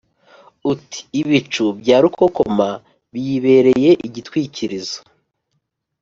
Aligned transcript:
uti 0.71 0.99
‘ibicu 1.19 1.65
bya 1.79 1.97
rukokoma 2.03 2.69
biyibereye 3.11 3.91
igitwikirizo 4.07 4.99